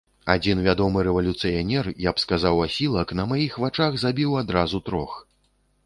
[0.33, 5.11] Адзін вядомы рэвалюцыянер, я б сказаў асілак, на маіх вачах забіў адразу трох.